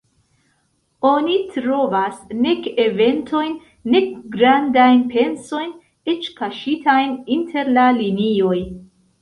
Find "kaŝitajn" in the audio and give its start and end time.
6.41-7.17